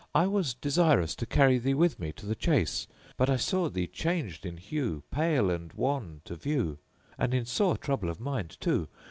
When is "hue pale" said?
4.57-5.51